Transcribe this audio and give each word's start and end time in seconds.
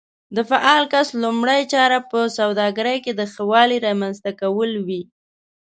د 0.35 0.37
فعال 0.49 0.83
کس 0.93 1.07
لومړۍ 1.23 1.61
چاره 1.73 1.99
په 2.11 2.19
سوداګرۍ 2.37 2.97
کې 3.03 3.11
د 3.15 3.21
ښه 3.33 3.43
والي 3.51 3.77
رامنځته 3.87 4.31
کول 4.41 4.71
وي. 4.87 5.01